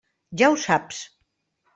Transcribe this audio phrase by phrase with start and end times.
[0.41, 1.01] Ja ho saps.